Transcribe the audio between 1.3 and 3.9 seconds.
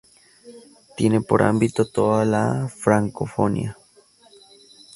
ámbito toda la Francofonía.